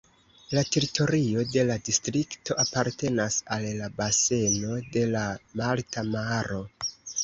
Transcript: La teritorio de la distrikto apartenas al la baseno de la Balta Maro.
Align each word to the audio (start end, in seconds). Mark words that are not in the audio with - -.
La 0.57 0.61
teritorio 0.75 1.43
de 1.57 1.65
la 1.67 1.75
distrikto 1.91 2.59
apartenas 2.65 3.39
al 3.59 3.71
la 3.83 3.93
baseno 4.03 4.83
de 4.99 5.09
la 5.17 5.27
Balta 5.65 6.11
Maro. 6.15 6.65